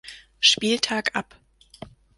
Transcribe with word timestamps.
Spieltag 0.39 1.15
ab. 1.15 1.35